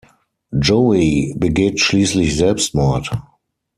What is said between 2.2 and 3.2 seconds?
Selbstmord.